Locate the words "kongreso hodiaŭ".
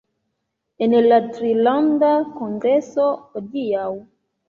2.41-3.89